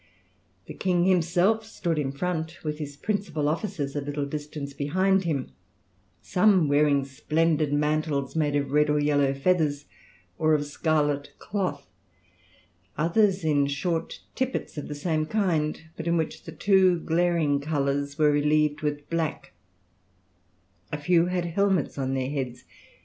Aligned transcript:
The 0.65 0.73
king 0.73 1.05
himself 1.05 1.63
stood 1.63 1.99
in 1.99 2.11
front 2.11 2.63
with 2.63 2.79
his 2.79 2.97
principal 2.97 3.47
officers 3.47 3.95
a 3.95 4.01
little 4.01 4.25
distance 4.25 4.73
behind 4.73 5.25
him; 5.25 5.51
some 6.23 6.67
wearing 6.67 7.05
splendid 7.05 7.71
mantles 7.71 8.35
made 8.35 8.55
of 8.55 8.71
red 8.71 8.89
or 8.89 8.97
yellow 8.99 9.31
feathers, 9.35 9.85
or 10.39 10.55
of 10.55 10.65
scarlet 10.65 11.35
cloth; 11.37 11.85
others 12.97 13.43
in 13.43 13.67
short 13.67 14.21
tippets 14.33 14.75
of 14.75 14.87
the 14.87 14.95
same 14.95 15.27
kind, 15.27 15.81
but 15.95 16.07
in 16.07 16.17
which 16.17 16.45
the 16.45 16.51
two 16.51 16.99
glaring 16.99 17.59
colours 17.59 18.17
were 18.17 18.31
relieved 18.31 18.81
with 18.81 19.07
black; 19.11 19.53
a 20.91 20.97
few 20.97 21.27
had 21.27 21.45
helmets 21.45 21.99
on 21.99 22.15
their 22.15 22.31
heads. 22.31 22.63